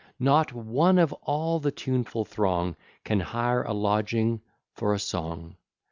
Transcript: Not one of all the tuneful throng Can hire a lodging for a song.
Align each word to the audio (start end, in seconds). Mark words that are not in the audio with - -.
Not 0.19 0.51
one 0.51 0.97
of 0.97 1.13
all 1.21 1.59
the 1.59 1.69
tuneful 1.71 2.25
throng 2.25 2.75
Can 3.03 3.19
hire 3.19 3.61
a 3.61 3.71
lodging 3.73 4.41
for 4.73 4.95
a 4.95 4.99
song. 4.99 5.57